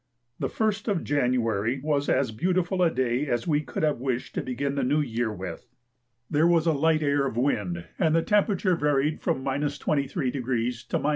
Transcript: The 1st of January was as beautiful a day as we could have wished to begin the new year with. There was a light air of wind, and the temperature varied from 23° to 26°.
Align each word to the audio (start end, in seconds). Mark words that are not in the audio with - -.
The 0.39 0.49
1st 0.49 0.87
of 0.87 1.03
January 1.03 1.79
was 1.79 2.09
as 2.09 2.31
beautiful 2.31 2.81
a 2.81 2.89
day 2.89 3.27
as 3.27 3.45
we 3.45 3.61
could 3.61 3.83
have 3.83 3.99
wished 3.99 4.33
to 4.33 4.41
begin 4.41 4.73
the 4.73 4.81
new 4.83 4.99
year 4.99 5.31
with. 5.31 5.67
There 6.27 6.47
was 6.47 6.65
a 6.65 6.73
light 6.73 7.03
air 7.03 7.27
of 7.27 7.37
wind, 7.37 7.85
and 7.99 8.15
the 8.15 8.23
temperature 8.23 8.75
varied 8.75 9.21
from 9.21 9.43
23° 9.45 9.73
to 10.33 10.41
26°. 10.99 11.05